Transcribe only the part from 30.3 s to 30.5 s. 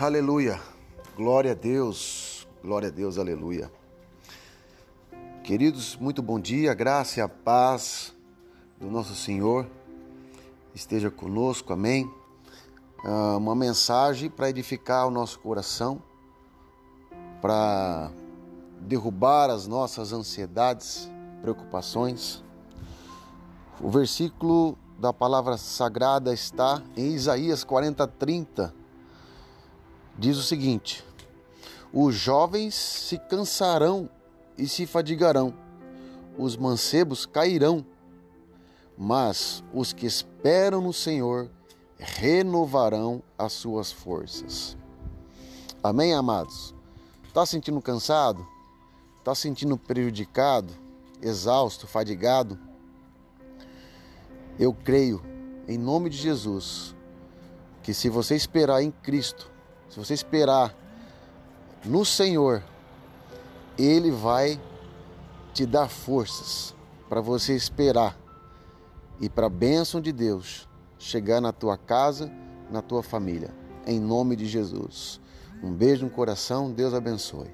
o